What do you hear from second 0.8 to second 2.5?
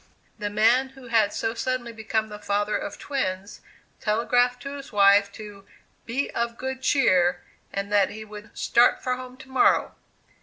who had so suddenly become the